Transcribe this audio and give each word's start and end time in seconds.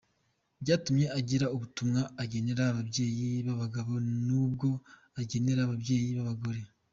Byatumye 0.61 1.05
agira 1.19 1.45
ubutumwa 1.55 2.01
agenera 2.23 2.63
abayeyi 2.71 3.29
b’ 3.45 3.47
abagabo 3.55 3.91
n’ 4.25 4.29
ubwo 4.43 4.69
agenera 5.21 5.59
ababyeyi 5.63 6.09
b’ 6.17 6.19
abagore. 6.25 6.61